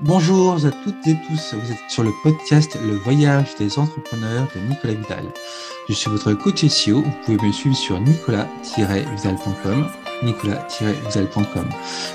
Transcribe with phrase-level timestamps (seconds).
[0.00, 4.60] Bonjour à toutes et tous, vous êtes sur le podcast Le voyage des entrepreneurs de
[4.60, 5.32] Nicolas Vidal.
[5.88, 9.86] Je suis votre coach SEO, vous pouvez me suivre sur nicolas-vidal.com
[10.22, 11.68] nicolas-vidal.com.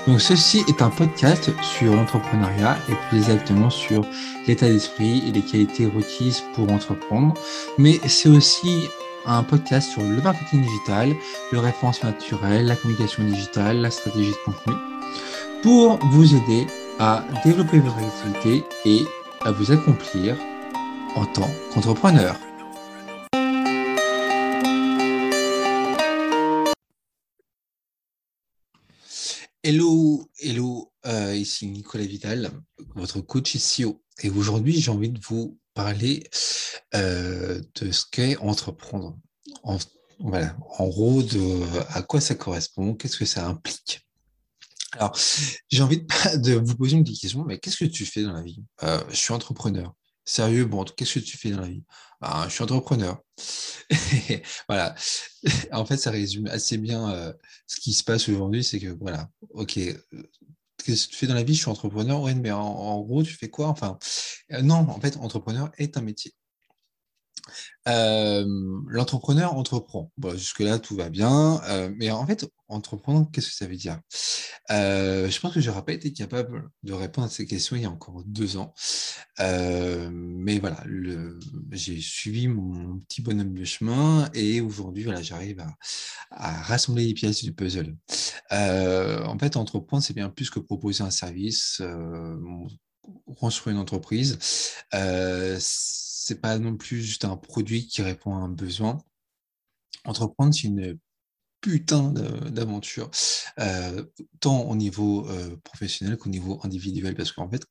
[0.06, 4.04] Donc ceci est un podcast sur l'entrepreneuriat et plus exactement sur
[4.46, 7.34] l'état d'esprit et les qualités requises pour entreprendre,
[7.78, 8.88] mais c'est aussi
[9.26, 11.16] un podcast sur le marketing digital,
[11.50, 14.74] le référencement naturel, la communication digitale, la stratégie de contenu,
[15.62, 16.66] pour vous aider
[17.04, 19.04] à développer votre activité et
[19.40, 20.36] à vous accomplir
[21.16, 22.38] en tant qu'entrepreneur.
[29.64, 32.52] Hello, hello, euh, ici Nicolas Vidal,
[32.94, 34.00] votre coach SEO.
[34.22, 36.22] Et aujourd'hui, j'ai envie de vous parler
[36.94, 39.18] euh, de ce qu'est entreprendre.
[39.64, 39.76] En,
[40.20, 41.62] voilà, en gros, de
[41.96, 44.06] à quoi ça correspond, qu'est-ce que ça implique.
[44.98, 45.16] Alors,
[45.70, 46.02] j'ai envie
[46.36, 48.62] de, vous poser une question, mais qu'est-ce que tu fais dans la vie?
[48.82, 49.94] Euh, Je suis entrepreneur.
[50.24, 51.82] Sérieux, bon, qu'est-ce que tu fais dans la vie?
[52.20, 53.20] Ben, Je suis entrepreneur.
[54.68, 54.94] voilà.
[55.72, 57.32] En fait, ça résume assez bien euh,
[57.66, 61.42] ce qui se passe aujourd'hui, c'est que, voilà, ok, qu'est-ce que tu fais dans la
[61.42, 61.54] vie?
[61.54, 62.20] Je suis entrepreneur.
[62.20, 63.68] Ouais, mais en, gros, tu fais quoi?
[63.68, 63.98] Enfin,
[64.52, 66.32] euh, non, en fait, entrepreneur est un métier.
[67.88, 68.44] Euh,
[68.88, 70.12] l'entrepreneur entreprend.
[70.34, 71.60] Jusque-là, tout va bien.
[71.68, 74.00] Euh, mais en fait, entreprendre, qu'est-ce que ça veut dire?
[74.70, 77.82] Euh, Je pense que je n'aurais pas été capable de répondre à ces questions il
[77.82, 78.72] y a encore deux ans.
[79.38, 80.84] mais voilà,
[81.72, 85.74] j'ai suivi mon petit bonhomme de chemin et aujourd'hui, voilà, j'arrive à,
[86.30, 87.96] à, rassembler les pièces du puzzle.
[88.50, 91.82] en fait, entreprendre, c'est bien plus que proposer un service,
[93.36, 94.38] construire une entreprise
[96.22, 99.02] c'est pas non plus juste un produit qui répond à un besoin.
[100.04, 100.98] Entreprendre, c'est une
[101.60, 103.10] putain d'aventure,
[103.60, 104.04] euh,
[104.40, 107.62] tant au niveau euh, professionnel qu'au niveau individuel, parce qu'en fait,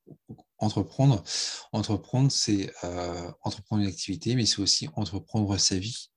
[0.58, 1.24] entreprendre,
[1.72, 6.10] entreprendre, c'est euh, entreprendre une activité, mais c'est aussi entreprendre sa vie.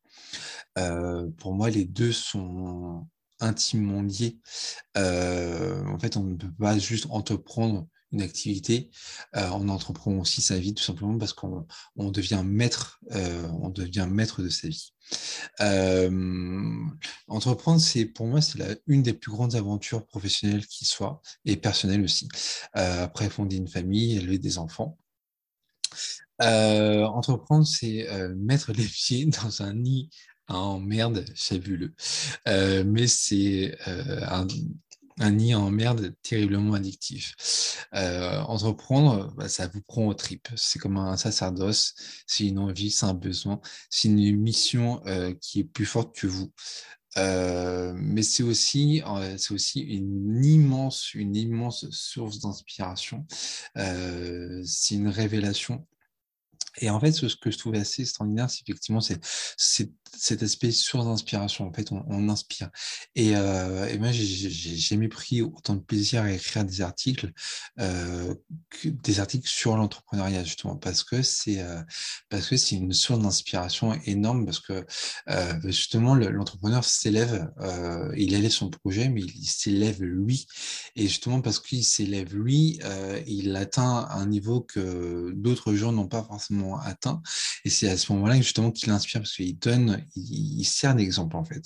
[1.39, 3.07] pour moi, les deux sont
[3.41, 4.39] intimement liés.
[4.97, 8.91] en fait, on ne peut pas juste entreprendre une activité,
[9.37, 11.67] euh, on entreprend aussi sa vie tout simplement parce qu'on
[11.97, 14.93] devient maître, euh, on devient maître de sa vie.
[15.61, 16.71] Euh,
[17.29, 22.03] entreprendre, c'est pour moi, c'est une des plus grandes aventures professionnelles qui soit et personnelles
[22.03, 22.29] aussi.
[22.73, 24.97] après, fonder une famille, élever des enfants.
[26.39, 30.09] entreprendre, c'est mettre les pieds dans un nid
[30.47, 31.95] en merde fabuleux.
[32.47, 34.47] mais c'est un,
[35.21, 37.87] un nid en merde terriblement addictif.
[37.95, 40.49] Euh, entreprendre, bah, ça vous prend au tripes.
[40.57, 41.95] C'est comme un sacerdoce,
[42.27, 43.61] c'est une envie, c'est un besoin,
[43.91, 46.53] c'est une mission euh, qui est plus forte que vous.
[47.17, 49.03] Euh, mais c'est aussi,
[49.39, 53.25] c'est aussi une immense, une immense source d'inspiration.
[53.77, 55.87] c'est une révélation
[56.79, 59.21] et en fait, ce que je trouve assez extraordinaire, c'est effectivement c'est,
[60.19, 61.67] cet aspect source d'inspiration.
[61.67, 62.71] En fait, on, inspire.
[63.15, 67.33] Et, euh, et moi, j'ai, jamais pris autant de plaisir à écrire des articles,
[67.81, 68.35] euh,
[68.85, 71.83] des articles sur l'entrepreneuriat justement, parce que c'est euh,
[72.29, 74.87] parce que c'est une source d'inspiration énorme, parce que
[75.65, 77.51] justement l'entrepreneur s'élève,
[78.17, 80.47] il élève son projet, mais il, s'élève lui.
[80.97, 82.79] Et justement parce qu'il s'élève lui,
[83.27, 87.23] il atteint un niveau que d'autres gens n'ont pas forcément atteint.
[87.65, 91.45] Et c'est à ce moment-là justement qu'il inspire parce qu'il donne, il, sert d'exemple en
[91.45, 91.63] fait.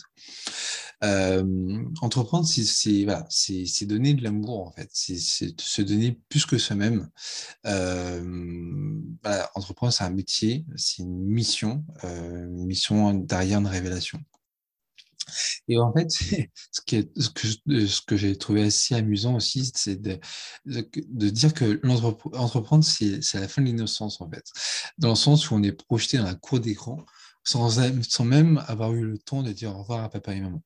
[1.05, 7.09] Euh, entreprendre, c'est donner de l'amour en fait, c'est se donner plus que soi-même.
[7.67, 9.01] Euh,
[9.55, 14.21] entreprendre, c'est un métier, c'est une mission, euh, une mission derrière une révélation.
[15.69, 16.11] Et en fait,
[16.71, 20.19] ce que j'ai trouvé assez amusant aussi, c'est de,
[20.65, 24.45] de, dire que l'entreprendre, c'est la fin de l'innocence, en fait.
[24.99, 27.05] Dans le sens où on est projeté dans la cour d'écran
[27.49, 30.63] sans, même avoir eu le temps de dire au revoir à papa et maman.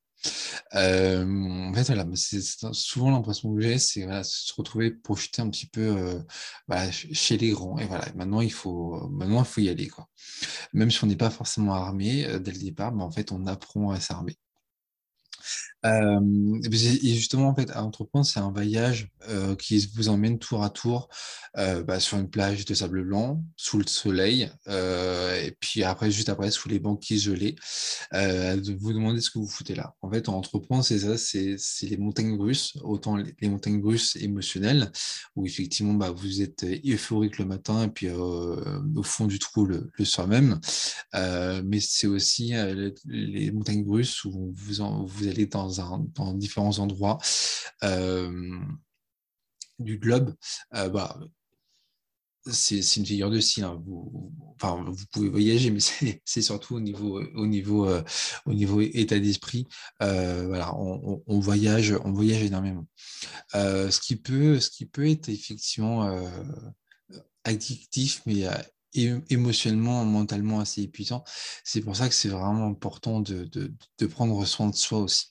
[0.75, 1.25] Euh,
[1.69, 5.65] en fait, voilà, c'est souvent l'impression que j'ai, c'est voilà, se retrouver projeté un petit
[5.67, 6.19] peu euh,
[6.67, 7.77] bah, chez les grands.
[7.77, 10.07] Et voilà, maintenant il faut, maintenant il faut y aller, quoi.
[10.73, 13.45] Même si on n'est pas forcément armé euh, dès le départ, mais en fait, on
[13.47, 14.37] apprend à s'armer.
[15.83, 19.09] Et justement, en fait, à entreprendre, c'est un voyage
[19.59, 21.09] qui vous emmène tour à tour
[21.55, 26.51] bah, sur une plage de sable blanc, sous le soleil, et puis après, juste après,
[26.51, 27.55] sous les banquises gelées,
[28.13, 29.95] de vous demander ce que vous foutez là.
[30.01, 31.57] En fait, en entreprendre, c'est ça, c'est
[31.87, 34.91] les montagnes russes, autant les, montagnes russes émotionnelles,
[35.35, 39.91] où effectivement, bah, vous êtes euphorique le matin, et puis au fond du trou le,
[40.05, 40.59] soir même,
[41.13, 42.53] mais c'est aussi
[43.05, 47.17] les, montagnes russes où vous, vous allez dans dans, différents endroits
[47.83, 48.59] euh,
[49.79, 50.33] du globe.
[50.75, 51.19] Euh, bah,
[52.45, 53.63] c'est une figure de style.
[53.63, 53.81] Hein.
[53.85, 55.79] Vous, enfin, vous pouvez voyager, mais
[56.25, 58.03] c'est surtout au niveau, au niveau, euh,
[58.45, 59.67] au niveau état d'esprit.
[59.99, 62.85] Voilà, on, voyage, on voyage énormément.
[63.53, 66.21] Ce qui peut, ce qui peut être effectivement
[67.45, 68.45] addictif, mais
[68.93, 71.23] émotionnellement, mentalement assez épuisant.
[71.63, 75.27] C'est pour ça que c'est vraiment important de, de, prendre soin de soi aussi.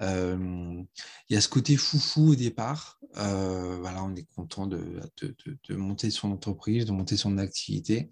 [0.00, 0.86] Il
[1.30, 2.98] y a ce côté foufou au départ.
[3.16, 5.00] Euh, voilà, on est content de,
[5.68, 8.08] de, monter son entreprise, de monter son activité.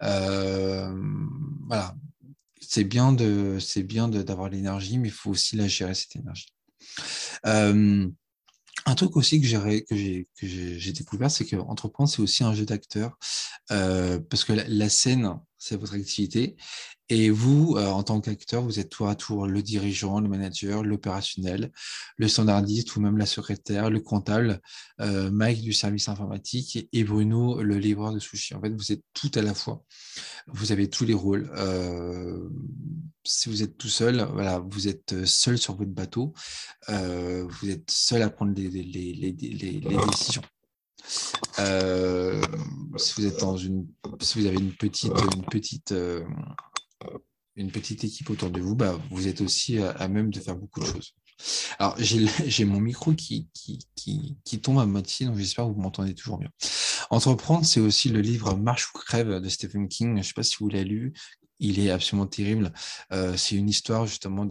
[0.00, 1.94] Voilà,
[2.60, 6.48] c'est bien de, c'est bien d'avoir l'énergie, mais il faut aussi la gérer cette énergie.
[8.86, 12.64] Un truc aussi que j'ai que j'ai découvert, c'est que entreprendre c'est aussi un jeu
[12.64, 13.16] d'acteur
[13.70, 16.56] euh, parce que la, scène c'est votre activité
[17.12, 20.82] et vous euh, en tant qu'acteur vous êtes tour à tour le dirigeant, le manager,
[20.82, 21.70] l'opérationnel,
[22.16, 24.62] le standardiste ou même la secrétaire, le comptable,
[25.00, 28.54] euh, Mike du service informatique et Bruno le livreur de sushi.
[28.54, 29.84] En fait vous êtes tout à la fois.
[30.46, 31.50] Vous avez tous les rôles.
[31.54, 32.48] Euh,
[33.24, 36.32] si vous êtes tout seul, voilà, vous êtes seul sur votre bateau,
[36.88, 40.42] vous êtes seul à prendre les, décisions.
[42.96, 43.86] Si vous êtes dans une,
[44.20, 45.94] si vous avez une petite, une petite,
[47.56, 50.56] une petite équipe autour de vous, bah, vous êtes aussi à, à même de faire
[50.56, 51.14] beaucoup de choses.
[51.78, 53.48] Alors, j'ai mon micro qui,
[54.62, 56.50] tombe à moitié, donc j'espère que vous m'entendez toujours bien.
[57.10, 60.14] Entreprendre, c'est aussi le livre Marche ou crève de Stephen King.
[60.14, 61.12] Je ne sais pas si vous l'avez lu,
[61.58, 62.72] il est absolument terrible.
[63.12, 64.46] Euh, c'est une histoire justement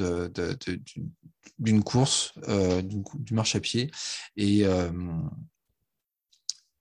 [1.60, 3.92] d'une course, euh, du marche à pied.
[4.40, 4.92] Euh,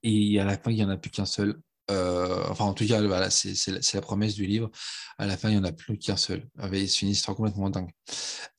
[0.03, 1.59] et à la fin, il n'y en a plus qu'un seul.
[1.91, 4.71] Euh, enfin, en tout cas, voilà, c'est la promesse du livre.
[5.17, 6.47] À la fin, il n'y en a plus qu'un seul.
[6.71, 7.91] C'est une histoire complètement dingue.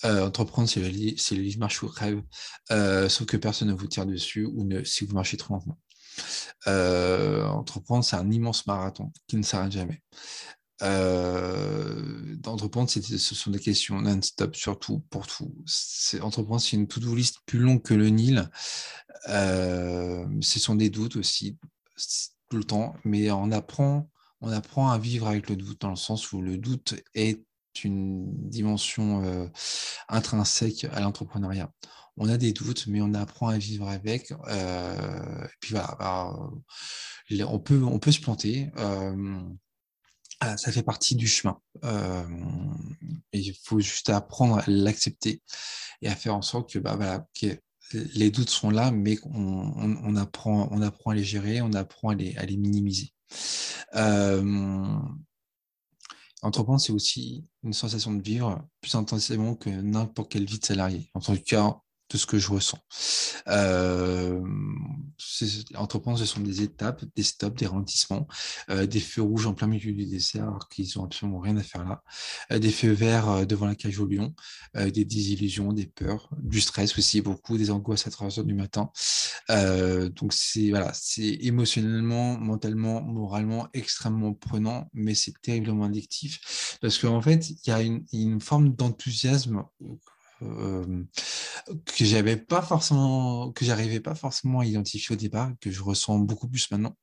[0.04, 2.22] Euh, entreprendre, c'est le, livre Marche ou rêve,
[3.08, 5.78] sauf que personne ne vous tire dessus ou si vous marchez trop lentement.
[7.48, 10.02] entreprendre, c'est un immense marathon qui ne s'arrête jamais
[10.82, 15.54] euh, d'entreprendre, ce sont des questions non-stop, surtout pour tout.
[16.20, 18.48] Entreprendre, c'est une to-do list plus longue que le Nil.
[19.28, 21.56] Euh, ce sont des doutes aussi,
[22.56, 24.08] le temps, mais on apprend,
[24.40, 27.44] on apprend à vivre avec le doute, dans le sens où le doute est
[27.84, 29.48] une dimension euh,
[30.08, 31.70] intrinsèque à l'entrepreneuriat.
[32.16, 34.32] On a des doutes, mais on apprend à vivre avec.
[34.48, 36.36] Euh, et puis voilà, bah,
[37.48, 38.70] on, peut, on peut se planter.
[38.76, 39.40] Euh,
[40.56, 41.58] ça fait partie du chemin.
[41.84, 42.22] Euh,
[43.32, 45.42] il faut juste apprendre à l'accepter
[46.02, 47.26] et à faire en sorte que, bah, voilà,
[47.92, 52.14] les doutes sont là, mais on, apprend, on apprend à les gérer, on apprend à
[52.14, 53.12] les, à les minimiser.
[53.94, 54.98] Euh,
[56.42, 61.10] entreprendre, c'est aussi une sensation de vivre plus intensément que n'importe quelle vie de salarié.
[61.14, 61.78] En tout cas,
[62.18, 62.78] ce que je ressens.
[63.48, 64.40] Euh,
[65.74, 68.26] entreprendre, ce sont des étapes, des stops, des ralentissements,
[68.70, 71.62] euh, des feux rouges en plein milieu du dessert alors qu'ils n'ont absolument rien à
[71.62, 72.02] faire là,
[72.50, 74.34] euh, des feux verts euh, devant la cage au lion,
[74.74, 78.90] des désillusions, des peurs, du stress aussi, beaucoup, des angoisses à 3 heures du matin.
[79.48, 87.50] donc c'est voilà, émotionnellement, mentalement, moralement extrêmement prenant, mais c'est terriblement addictif parce qu'en fait,
[87.50, 89.64] il y a une, une forme d'enthousiasme
[90.42, 91.04] euh,
[91.86, 96.18] que j'avais pas forcément, que j'arrivais pas forcément à identifier au départ, que je ressens
[96.18, 96.96] beaucoup plus maintenant.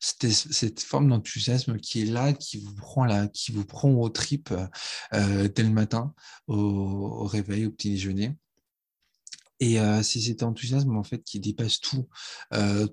[0.00, 4.08] C'était cette forme d'enthousiasme qui est là, qui vous prend là, qui vous prend aux
[4.08, 4.54] tripes
[5.14, 6.14] euh, dès le matin,
[6.46, 8.36] au, réveil, au petit déjeuner.
[9.60, 12.08] Et euh, c'est cet enthousiasme en fait qui dépasse tout,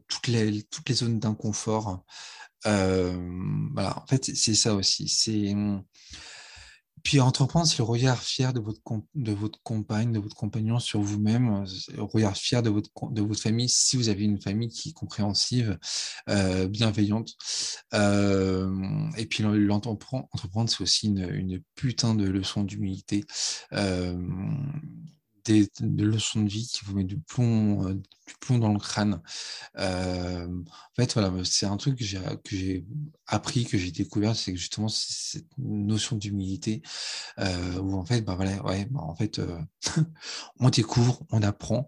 [0.08, 2.04] toutes les toutes les zones d'inconfort.
[2.64, 5.08] Voilà, en fait c'est ça aussi.
[5.08, 5.54] C'est
[7.06, 8.82] puis entreprendre, c'est le regard fier de votre,
[9.14, 11.64] de compagne, de votre compagnon sur vous-même,
[11.96, 15.78] le regard fier de votre, de famille, si vous avez une famille qui est compréhensive,
[16.30, 17.36] euh, bienveillante.
[17.94, 20.28] Euh, et puis l'entreprendre,
[20.68, 23.24] c'est aussi une, putain de leçon d'humilité.
[23.74, 24.18] Euh,
[25.46, 29.22] des, leçons de vie qui vous met du plomb, euh, du plomb dans le crâne.
[29.78, 32.20] En fait, voilà, c'est un truc que j'ai
[33.28, 36.82] appris, que j'ai découvert, c'est justement cette notion d'humilité
[37.38, 39.42] où en fait, bah voilà, ouais, bah, en fait,
[40.60, 41.88] on découvre, on apprend,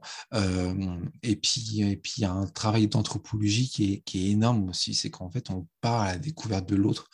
[1.23, 4.69] et puis et puis il y a un travail d'anthropologie qui est, qui est énorme
[4.69, 7.09] aussi, c'est qu'en fait on part à la découverte de l'autre,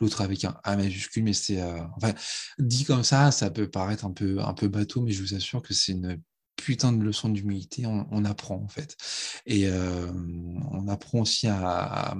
[0.00, 1.62] l'autre avec un A majuscule, mais c'est
[1.96, 2.12] enfin
[2.58, 5.62] dit comme ça, ça peut paraître un peu un peu bateau, mais je vous assure
[5.62, 6.20] que c'est une
[6.66, 8.96] putain de leçon d'humilité, on, apprend en fait.
[9.46, 10.10] Et euh,
[10.72, 12.16] on apprend aussi à,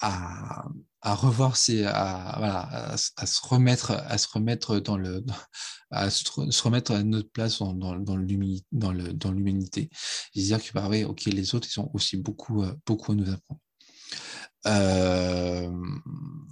[0.00, 5.24] à, revoir ses, à, voilà, à, se remettre, à se remettre dans le,
[5.90, 6.24] à se,
[6.62, 11.24] remettre à notre place dans, dans, dans l'humanité, dans le, dans dire que, bah ok,
[11.24, 13.60] les autres, ils ont aussi beaucoup, euh, beaucoup à nous apprendre.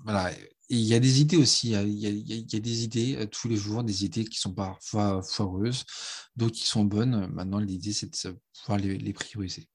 [0.03, 0.31] voilà.
[0.69, 4.05] Il y a des idées aussi, il y a, des idées tous les jours, des
[4.05, 5.85] idées qui sont parfois foireuses,
[6.37, 7.27] d'autres qui sont bonnes.
[7.29, 9.69] Maintenant, l'idée, c'est de pouvoir les prioriser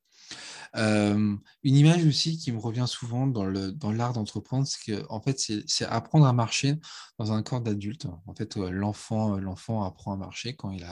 [0.75, 3.46] une image aussi qui me revient souvent dans
[3.91, 6.75] l'art d'entreprendre, c'est que fait, c'est apprendre à marcher
[7.17, 8.08] dans un corps d'adulte.
[8.25, 10.84] En fait, l'enfant l'enfant apprend à marcher quand il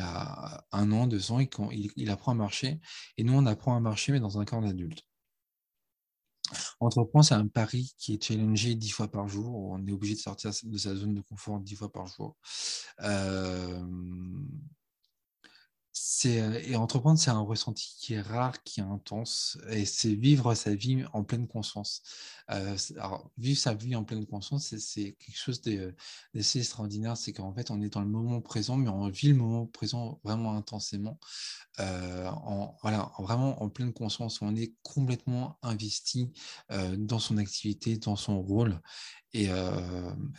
[0.00, 2.80] a un an, deux ans, il, apprend à marcher.
[3.16, 5.02] Et nous, on apprend à marcher, mais dans un corps d'adulte.
[6.80, 9.54] Entreprendre, c'est un pari qui est challengé dix fois par jour.
[9.54, 12.36] On est obligé de sortir de sa zone de confort dix fois par jour.
[13.00, 13.82] Euh,
[16.24, 20.74] et entreprendre, c'est un ressenti qui est rare, qui est intense, et c'est vivre sa
[20.74, 22.02] vie en pleine conscience.
[22.50, 22.76] Euh,
[23.36, 27.16] vivre sa vie en pleine conscience, c'est quelque chose d'assez extraordinaire.
[27.18, 30.18] C'est qu'en fait, on est dans le moment présent, mais on vit le moment présent
[30.24, 31.18] vraiment intensément,
[31.80, 34.40] euh, en, voilà, vraiment en pleine conscience.
[34.40, 36.32] On est complètement investi
[36.96, 38.80] dans son activité, dans son rôle,
[39.34, 39.48] et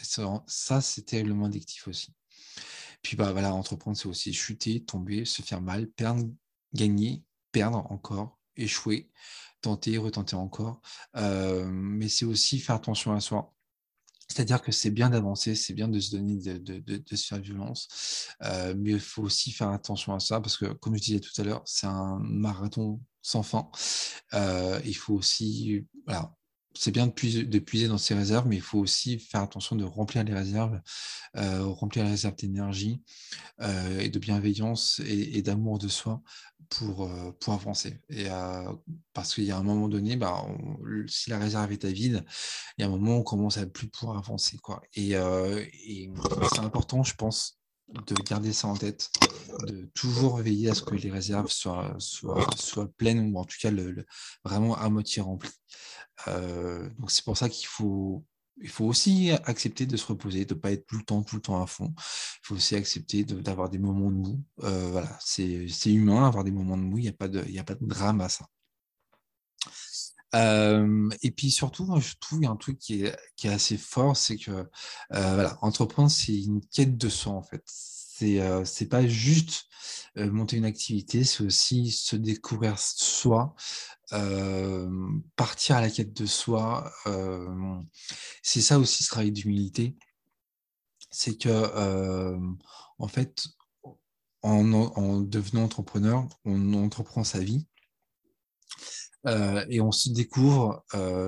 [0.02, 2.12] ça, ça c'est terriblement addictif aussi.
[3.04, 6.24] Puis bah, voilà, entreprendre, c'est aussi chuter, tomber, se faire mal, perdre,
[6.74, 9.12] gagner, perdre encore, échouer,
[9.62, 10.82] tenter, retenter encore.
[11.16, 13.54] Euh, mais c'est aussi faire attention à soi.
[14.30, 18.74] C'est-à-dire que c'est bien d'avancer, c'est bien de se donner, de, se faire violence, euh,
[18.76, 21.44] mais il faut aussi faire attention à ça parce que, comme je disais tout à
[21.44, 23.70] l'heure, c'est un marathon sans fin.
[24.34, 25.86] Euh, il faut aussi
[26.76, 30.24] c'est bien de puiser, dans ses réserves, mais il faut aussi faire attention de remplir
[30.24, 30.80] les réserves,
[31.38, 33.02] euh, remplir les réserves d'énergie
[33.62, 36.22] euh, et de bienveillance et, d'amour de soi
[36.70, 38.02] pour, euh, pour avancer.
[38.10, 38.26] Et,
[39.14, 40.46] parce qu'il y a un moment donné, bah,
[41.08, 42.26] si la réserve est à vide,
[42.78, 44.58] il y a un moment où on commence à plus pouvoir avancer.
[44.58, 44.82] Quoi.
[44.96, 45.16] Et
[46.54, 47.60] c'est important, je pense,
[47.90, 49.12] de garder ça en tête,
[49.68, 53.72] de toujours veiller à ce que les réserves soient, soient, pleines ou en tout cas
[54.44, 55.52] vraiment à moitié remplies.
[56.28, 58.26] Euh, c'est pour ça qu'il faut,
[58.62, 61.36] il faut aussi accepter de se reposer, de ne pas être tout le temps, tout
[61.36, 61.94] le temps à fond.
[61.98, 64.44] Il faut aussi accepter d'avoir des moments de mou.
[64.64, 67.64] Euh, voilà, c'est humain, avoir des moments de mou, il n'y a, pas de, a
[67.64, 68.46] pas de drame à ça.
[70.34, 74.70] Et puis surtout, je trouve y a un truc qui est, assez fort, c'est que
[75.12, 77.64] voilà, entreprendre, c'est une quête de soi en fait.
[77.66, 79.66] C'est pas juste
[80.16, 83.56] monter une activité, c'est aussi se découvrir soi,
[85.36, 86.92] partir à la quête de soi.
[88.42, 89.96] c'est ça aussi ce travail d'humilité.
[91.12, 92.38] C'est que,
[92.98, 93.48] en fait,
[94.44, 97.66] en, devenant entrepreneur, on entreprend sa vie.
[99.26, 100.84] Et on se découvre,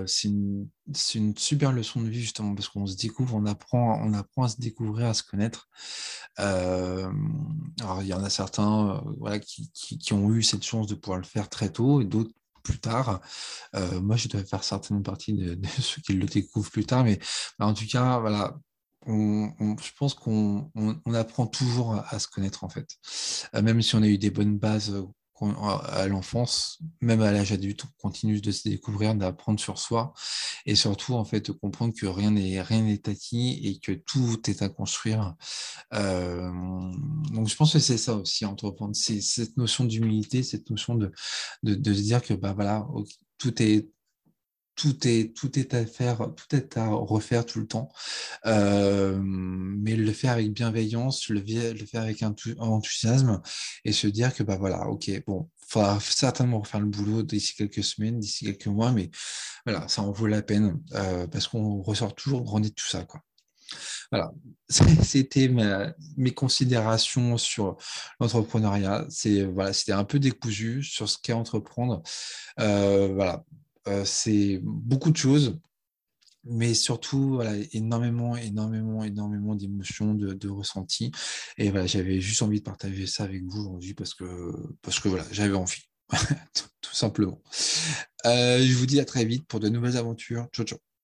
[0.05, 0.67] c'est une,
[1.15, 4.49] une, super leçon de vie justement parce qu'on se découvre, on apprend, on apprend à
[4.49, 5.69] se découvrir, à se connaître.
[6.37, 9.01] alors il y en a certains
[9.41, 12.31] qui, ont eu cette chance de pouvoir le faire très tôt et d'autres
[12.65, 13.21] plus tard.
[13.75, 17.19] Euh, moi, je dois faire certaines parties de, ceux qui le découvrent plus tard, mais
[17.59, 18.57] en tout cas, voilà,
[19.07, 20.69] je pense qu'on
[21.13, 22.89] apprend toujours à, se connaître en fait.
[23.53, 24.93] Euh, même si on a eu des bonnes bases
[25.41, 30.13] à l'enfance, même à l'âge adulte, on continue de se découvrir, d'apprendre sur soi
[30.65, 34.49] et surtout en fait de comprendre que rien n'est rien n'est acquis et que tout
[34.49, 35.35] est à construire.
[35.93, 36.51] Euh,
[37.33, 41.11] donc je pense que c'est ça aussi entreprendre, c'est cette notion d'humilité, cette notion de,
[41.63, 42.87] de, de se dire que bah voilà
[43.37, 43.89] tout est
[44.75, 47.89] tout est, tout est à faire, tout est à refaire tout le temps,
[48.45, 51.43] mais le faire avec bienveillance, le,
[51.85, 53.41] faire avec enthousiasme
[53.83, 57.83] et se dire que bah voilà, ok, bon, faudra certainement refaire le boulot d'ici quelques
[57.83, 59.09] semaines, d'ici quelques mois, mais
[59.65, 60.79] voilà, ça en vaut la peine
[61.31, 63.21] parce qu'on ressort toujours grandi de tout ça, quoi.
[64.11, 64.31] Voilà,
[65.03, 65.49] c'était
[66.17, 67.77] mes considérations sur
[68.19, 69.05] l'entrepreneuriat.
[69.09, 72.03] C'est voilà, c'était un peu décousu sur ce qu'est entreprendre.
[72.57, 73.43] Voilà,
[74.03, 75.59] c'est beaucoup de choses,
[76.45, 81.11] mais surtout énormément, énormément, énormément d'émotions, de, de ressentis.
[81.57, 84.51] Et voilà, j'avais juste envie de partager ça avec vous aujourd'hui parce que,
[84.81, 85.89] parce que voilà, j'avais envie,
[86.81, 87.41] tout simplement.
[88.25, 90.47] Euh, je vous dis à très vite pour de nouvelles aventures.
[90.53, 90.94] Ciao, ciao.